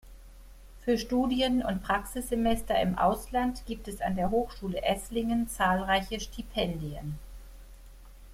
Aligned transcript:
Für 0.83 0.97
Studien- 0.97 1.61
und 1.63 1.83
Praxissemester 1.83 2.81
im 2.81 2.97
Ausland 2.97 3.61
gibt 3.67 3.87
es 3.87 4.01
an 4.01 4.15
der 4.15 4.31
Hochschule 4.31 4.81
Esslingen 4.83 5.47
zahlreiche 5.47 6.19
Stipendien. 6.19 7.19